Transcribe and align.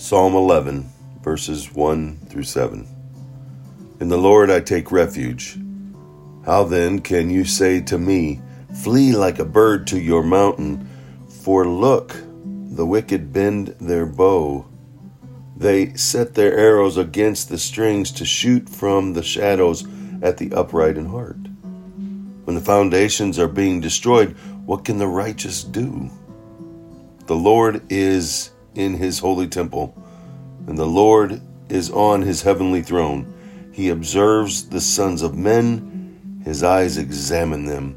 Psalm 0.00 0.34
11, 0.34 0.90
verses 1.20 1.74
1 1.74 2.20
through 2.30 2.42
7. 2.42 2.88
In 4.00 4.08
the 4.08 4.16
Lord 4.16 4.50
I 4.50 4.58
take 4.58 4.90
refuge. 4.90 5.58
How 6.46 6.64
then 6.64 7.00
can 7.00 7.28
you 7.28 7.44
say 7.44 7.82
to 7.82 7.98
me, 7.98 8.40
Flee 8.82 9.12
like 9.12 9.38
a 9.38 9.44
bird 9.44 9.86
to 9.88 10.00
your 10.00 10.22
mountain? 10.22 10.88
For 11.42 11.66
look, 11.66 12.16
the 12.70 12.86
wicked 12.86 13.30
bend 13.30 13.76
their 13.78 14.06
bow. 14.06 14.66
They 15.54 15.92
set 15.92 16.34
their 16.34 16.56
arrows 16.56 16.96
against 16.96 17.50
the 17.50 17.58
strings 17.58 18.10
to 18.12 18.24
shoot 18.24 18.70
from 18.70 19.12
the 19.12 19.22
shadows 19.22 19.86
at 20.22 20.38
the 20.38 20.50
upright 20.54 20.96
in 20.96 21.04
heart. 21.04 21.36
When 22.44 22.56
the 22.56 22.62
foundations 22.62 23.38
are 23.38 23.48
being 23.48 23.82
destroyed, 23.82 24.34
what 24.64 24.86
can 24.86 24.96
the 24.96 25.06
righteous 25.06 25.62
do? 25.62 26.10
The 27.26 27.36
Lord 27.36 27.82
is 27.90 28.50
in 28.80 28.94
his 28.94 29.18
holy 29.18 29.46
temple, 29.46 29.94
and 30.66 30.76
the 30.76 30.86
Lord 30.86 31.40
is 31.68 31.90
on 31.90 32.22
his 32.22 32.42
heavenly 32.42 32.82
throne. 32.82 33.32
He 33.72 33.90
observes 33.90 34.68
the 34.68 34.80
sons 34.80 35.22
of 35.22 35.36
men, 35.36 36.40
his 36.44 36.62
eyes 36.62 36.96
examine 36.96 37.66
them. 37.66 37.96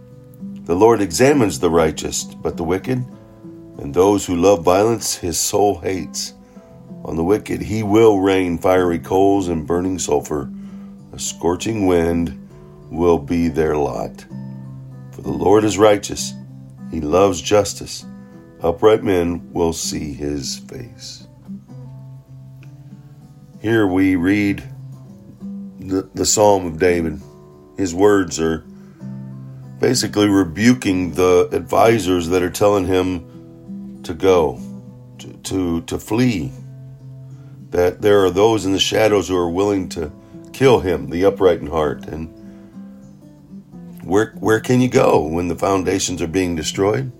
The 0.66 0.76
Lord 0.76 1.02
examines 1.02 1.60
the 1.60 1.70
righteous, 1.70 2.24
but 2.24 2.58
the 2.58 2.64
wicked 2.64 3.06
and 3.80 3.94
those 3.94 4.26
who 4.26 4.36
love 4.36 4.64
violence 4.64 5.16
his 5.16 5.40
soul 5.40 5.80
hates. 5.80 6.34
On 7.06 7.16
the 7.16 7.24
wicked 7.24 7.62
he 7.62 7.82
will 7.84 8.20
rain 8.20 8.58
fiery 8.58 9.00
coals 9.00 9.48
and 9.48 9.66
burning 9.66 10.00
sulfur. 10.00 10.50
A 11.12 11.20
scorching 11.20 11.88
wind 11.88 12.40
will 12.92 13.18
be 13.18 13.48
their 13.48 13.76
lot. 13.76 14.26
For 15.12 15.22
the 15.22 15.32
Lord 15.32 15.64
is 15.64 15.78
righteous, 15.78 16.34
he 16.92 17.02
loves 17.02 17.42
justice 17.42 18.06
upright 18.64 19.04
men 19.04 19.52
will 19.54 19.74
see 19.74 20.14
his 20.14 20.60
face. 20.60 21.28
Here 23.62 23.86
we 23.86 24.16
read 24.16 24.64
the, 25.80 26.10
the 26.14 26.26
Psalm 26.26 26.66
of 26.66 26.80
David. 26.80 27.22
His 27.78 27.94
words 27.94 28.40
are 28.40 28.66
basically 29.80 30.28
rebuking 30.28 31.12
the 31.12 31.50
advisors 31.52 32.30
that 32.30 32.42
are 32.42 32.50
telling 32.50 32.86
him 32.86 34.02
to 34.04 34.14
go, 34.14 34.60
to, 35.20 35.34
to, 35.34 35.82
to 35.82 36.00
flee. 36.00 36.52
That 37.72 38.02
there 38.02 38.24
are 38.24 38.30
those 38.30 38.66
in 38.66 38.72
the 38.72 38.80
shadows 38.80 39.28
who 39.28 39.38
are 39.38 39.50
willing 39.50 39.90
to 39.90 40.12
kill 40.54 40.80
him, 40.80 41.10
the 41.10 41.26
upright 41.26 41.60
in 41.60 41.68
heart. 41.68 42.06
And 42.06 42.30
where, 44.04 44.32
where 44.40 44.60
can 44.60 44.80
you 44.80 44.90
go 44.90 45.26
when 45.26 45.48
the 45.48 45.56
foundations 45.56 46.22
are 46.22 46.28
being 46.28 46.56
destroyed? 46.56 47.12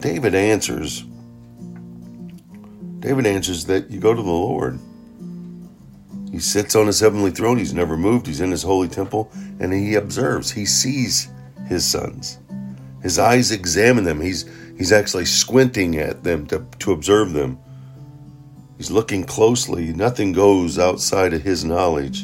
David 0.00 0.34
answers. 0.34 1.04
David 3.00 3.26
answers 3.26 3.64
that 3.66 3.90
you 3.90 4.00
go 4.00 4.14
to 4.14 4.22
the 4.22 4.30
Lord. 4.30 4.78
He 6.30 6.38
sits 6.38 6.76
on 6.76 6.86
his 6.86 7.00
heavenly 7.00 7.30
throne. 7.30 7.58
He's 7.58 7.74
never 7.74 7.96
moved. 7.96 8.26
He's 8.26 8.40
in 8.40 8.50
his 8.50 8.62
holy 8.62 8.88
temple 8.88 9.30
and 9.60 9.72
he 9.72 9.94
observes. 9.94 10.50
He 10.50 10.66
sees 10.66 11.28
his 11.66 11.84
sons. 11.84 12.38
His 13.02 13.18
eyes 13.18 13.50
examine 13.50 14.04
them. 14.04 14.20
He's 14.20 14.48
he's 14.76 14.92
actually 14.92 15.24
squinting 15.24 15.96
at 15.96 16.22
them 16.24 16.46
to, 16.48 16.64
to 16.80 16.92
observe 16.92 17.32
them. 17.32 17.58
He's 18.76 18.90
looking 18.90 19.24
closely. 19.24 19.92
Nothing 19.92 20.32
goes 20.32 20.78
outside 20.78 21.32
of 21.32 21.42
his 21.42 21.64
knowledge. 21.64 22.22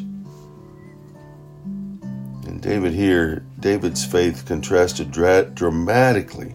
And 2.46 2.60
David 2.60 2.92
here, 2.92 3.44
David's 3.58 4.04
faith 4.04 4.44
contrasted 4.46 5.10
dra- 5.10 5.46
dramatically 5.46 6.54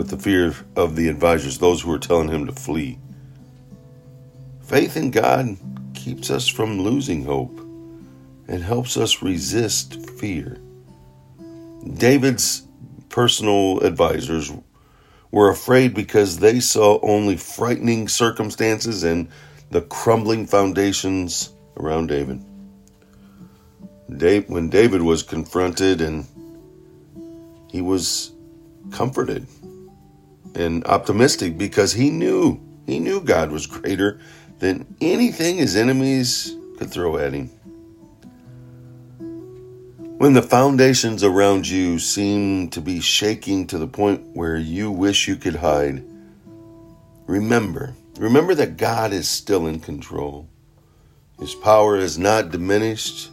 with 0.00 0.08
the 0.08 0.16
fear 0.16 0.54
of 0.76 0.96
the 0.96 1.08
advisors, 1.08 1.58
those 1.58 1.82
who 1.82 1.92
are 1.92 1.98
telling 1.98 2.30
him 2.30 2.46
to 2.46 2.52
flee. 2.52 2.98
Faith 4.62 4.96
in 4.96 5.10
God 5.10 5.58
keeps 5.92 6.30
us 6.30 6.48
from 6.48 6.80
losing 6.80 7.22
hope 7.22 7.60
and 8.48 8.62
helps 8.62 8.96
us 8.96 9.20
resist 9.20 10.00
fear. 10.12 10.56
David's 11.98 12.62
personal 13.10 13.80
advisors 13.80 14.50
were 15.30 15.50
afraid 15.50 15.92
because 15.92 16.38
they 16.38 16.60
saw 16.60 16.98
only 17.02 17.36
frightening 17.36 18.08
circumstances 18.08 19.04
and 19.04 19.28
the 19.68 19.82
crumbling 19.82 20.46
foundations 20.46 21.52
around 21.76 22.06
David. 22.06 22.42
When 24.48 24.70
David 24.70 25.02
was 25.02 25.22
confronted 25.22 26.00
and 26.00 26.24
he 27.70 27.82
was 27.82 28.32
comforted 28.92 29.46
and 30.54 30.84
optimistic 30.86 31.56
because 31.56 31.92
he 31.92 32.10
knew, 32.10 32.60
he 32.86 32.98
knew 32.98 33.20
God 33.20 33.50
was 33.50 33.66
greater 33.66 34.20
than 34.58 34.86
anything 35.00 35.56
his 35.56 35.76
enemies 35.76 36.54
could 36.78 36.90
throw 36.90 37.16
at 37.18 37.32
him. 37.32 37.50
When 40.18 40.34
the 40.34 40.42
foundations 40.42 41.24
around 41.24 41.66
you 41.66 41.98
seem 41.98 42.68
to 42.70 42.80
be 42.82 43.00
shaking 43.00 43.66
to 43.68 43.78
the 43.78 43.86
point 43.86 44.22
where 44.34 44.58
you 44.58 44.90
wish 44.90 45.26
you 45.26 45.36
could 45.36 45.56
hide, 45.56 46.04
remember, 47.26 47.94
remember 48.18 48.54
that 48.54 48.76
God 48.76 49.14
is 49.14 49.28
still 49.28 49.66
in 49.66 49.80
control. 49.80 50.46
His 51.38 51.54
power 51.54 51.96
is 51.96 52.18
not 52.18 52.50
diminished 52.50 53.30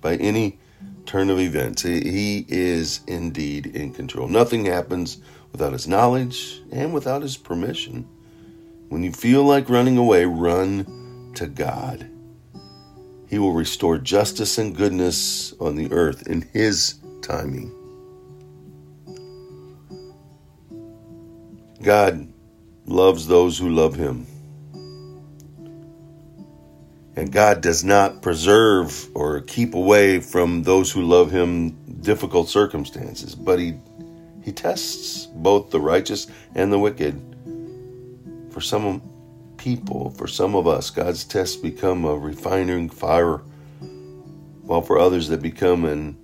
by 0.00 0.16
any 0.16 0.58
turn 1.06 1.30
of 1.30 1.38
events. 1.40 1.82
He 1.82 2.44
is 2.48 3.00
indeed 3.06 3.66
in 3.66 3.92
control. 3.92 4.28
Nothing 4.28 4.64
happens 4.64 5.18
without 5.50 5.72
his 5.72 5.86
knowledge 5.86 6.60
and 6.70 6.92
without 6.94 7.22
his 7.22 7.36
permission. 7.36 8.08
When 8.88 9.02
you 9.02 9.12
feel 9.12 9.44
like 9.44 9.68
running 9.68 9.98
away, 9.98 10.24
run 10.24 11.32
to 11.34 11.46
God. 11.46 12.08
He 13.28 13.38
will 13.38 13.52
restore 13.52 13.96
justice 13.98 14.58
and 14.58 14.76
goodness 14.76 15.54
on 15.58 15.76
the 15.76 15.90
earth 15.92 16.26
in 16.26 16.42
his 16.52 16.96
timing. 17.22 17.72
God 21.82 22.32
loves 22.86 23.26
those 23.26 23.58
who 23.58 23.70
love 23.70 23.94
him. 23.94 24.26
And 27.14 27.30
God 27.30 27.60
does 27.60 27.84
not 27.84 28.22
preserve 28.22 29.08
or 29.14 29.40
keep 29.42 29.74
away 29.74 30.20
from 30.20 30.62
those 30.62 30.90
who 30.90 31.02
love 31.02 31.30
him 31.30 31.70
difficult 32.00 32.48
circumstances, 32.48 33.34
but 33.34 33.58
he 33.58 33.74
he 34.42 34.50
tests 34.50 35.26
both 35.26 35.70
the 35.70 35.80
righteous 35.80 36.26
and 36.54 36.72
the 36.72 36.78
wicked. 36.78 37.20
For 38.50 38.60
some 38.60 39.02
people, 39.56 40.10
for 40.10 40.26
some 40.26 40.56
of 40.56 40.66
us, 40.66 40.90
God's 40.90 41.24
tests 41.24 41.56
become 41.56 42.04
a 42.04 42.16
refining 42.16 42.88
fire, 42.88 43.36
while 44.62 44.82
for 44.82 44.98
others 44.98 45.28
they 45.28 45.36
become 45.36 45.84
an 45.84 46.16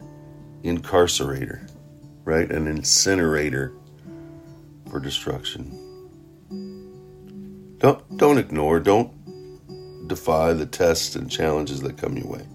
incarcerator, 0.65 1.71
right? 2.25 2.50
An 2.50 2.66
incinerator 2.66 3.72
for 4.91 4.98
destruction. 4.98 5.84
Don't 7.78 8.16
don't 8.16 8.38
ignore, 8.38 8.81
don't 8.81 9.17
defy 10.08 10.52
the 10.52 10.66
tests 10.66 11.14
and 11.14 11.30
challenges 11.30 11.80
that 11.82 11.98
come 11.98 12.16
your 12.16 12.26
way. 12.26 12.46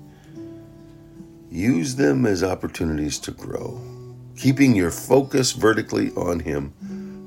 Use 1.49 1.95
them 1.95 2.25
as 2.25 2.43
opportunities 2.43 3.19
to 3.19 3.31
grow 3.31 3.79
keeping 4.37 4.75
your 4.75 4.91
focus 4.91 5.51
vertically 5.51 6.11
on 6.11 6.39
Him, 6.39 6.73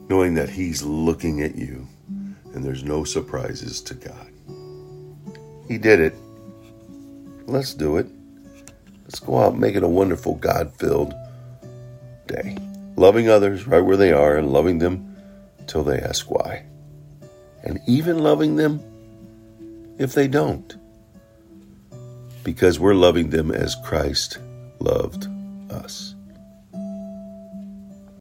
knowing 0.08 0.34
that 0.34 0.48
He's 0.48 0.82
looking 0.82 1.42
at 1.42 1.56
you 1.56 1.86
and 2.54 2.64
there's 2.64 2.84
no 2.84 3.04
surprises 3.04 3.80
to 3.82 3.94
God. 3.94 4.32
He 5.68 5.78
did 5.78 6.00
it. 6.00 6.14
Let's 7.46 7.74
do 7.74 7.98
it. 7.98 8.06
Let's 9.04 9.20
go 9.20 9.38
out 9.38 9.52
and 9.52 9.60
make 9.60 9.76
it 9.76 9.82
a 9.82 9.88
wonderful 9.88 10.36
God 10.36 10.72
filled 10.74 11.14
day. 12.26 12.56
Loving 12.96 13.28
others 13.28 13.66
right 13.66 13.84
where 13.84 13.96
they 13.96 14.12
are 14.12 14.36
and 14.36 14.52
loving 14.52 14.78
them 14.78 15.16
till 15.66 15.84
they 15.84 16.00
ask 16.00 16.30
why. 16.30 16.64
And 17.62 17.78
even 17.86 18.18
loving 18.18 18.56
them 18.56 18.80
if 19.98 20.14
they 20.14 20.28
don't. 20.28 20.76
Because 22.42 22.80
we're 22.80 22.94
loving 22.94 23.30
them 23.30 23.50
as 23.50 23.76
Christ 23.84 24.38
loved 24.80 25.28
us. 25.70 26.15